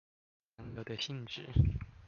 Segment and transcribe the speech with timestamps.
[0.57, 1.43] 洋流的性質